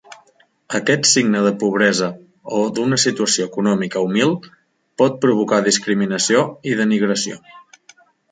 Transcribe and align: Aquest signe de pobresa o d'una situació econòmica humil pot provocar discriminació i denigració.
Aquest 0.77 1.03
signe 1.09 1.41
de 1.47 1.51
pobresa 1.63 2.07
o 2.61 2.61
d'una 2.77 2.99
situació 3.03 3.45
econòmica 3.51 4.03
humil 4.07 4.33
pot 5.03 5.21
provocar 5.27 5.59
discriminació 5.69 6.43
i 6.73 6.77
denigració. 6.83 7.39